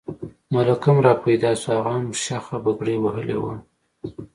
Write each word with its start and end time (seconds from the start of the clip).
ملک 0.53 0.81
هم 0.87 0.97
را 1.05 1.13
پیدا 1.23 1.51
شو، 1.61 1.69
هغه 1.77 1.91
هم 1.97 2.05
شخه 2.23 2.55
پګړۍ 2.63 2.95
وهلې 2.99 3.37
وه. 3.41 3.53